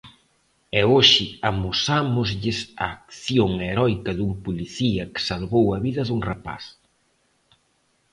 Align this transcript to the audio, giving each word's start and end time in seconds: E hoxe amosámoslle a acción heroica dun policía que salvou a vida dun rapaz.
E 0.79 0.81
hoxe 0.93 1.25
amosámoslle 1.49 2.53
a 2.83 2.85
acción 2.97 3.51
heroica 3.67 4.11
dun 4.19 4.31
policía 4.45 5.03
que 5.13 5.25
salvou 5.29 5.65
a 5.75 5.77
vida 5.85 6.01
dun 6.05 6.21
rapaz. 6.31 6.63